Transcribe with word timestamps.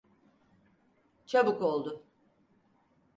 Çabuk 1.25 1.61
oldu. 1.61 2.03